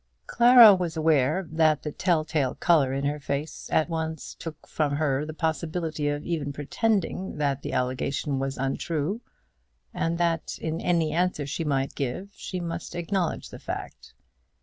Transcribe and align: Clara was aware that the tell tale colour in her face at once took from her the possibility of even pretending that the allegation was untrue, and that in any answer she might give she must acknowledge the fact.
Clara 0.25 0.73
was 0.73 0.97
aware 0.97 1.47
that 1.51 1.83
the 1.83 1.91
tell 1.91 2.25
tale 2.25 2.55
colour 2.55 2.91
in 2.91 3.05
her 3.05 3.19
face 3.19 3.69
at 3.71 3.87
once 3.87 4.33
took 4.33 4.67
from 4.67 4.95
her 4.95 5.27
the 5.27 5.33
possibility 5.35 6.07
of 6.07 6.25
even 6.25 6.51
pretending 6.51 7.37
that 7.37 7.61
the 7.61 7.71
allegation 7.71 8.39
was 8.39 8.57
untrue, 8.57 9.21
and 9.93 10.17
that 10.17 10.57
in 10.59 10.81
any 10.81 11.11
answer 11.11 11.45
she 11.45 11.63
might 11.63 11.93
give 11.93 12.31
she 12.35 12.59
must 12.59 12.95
acknowledge 12.95 13.49
the 13.49 13.59
fact. 13.59 14.15